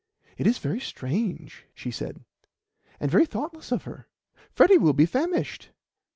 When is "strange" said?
0.79-1.67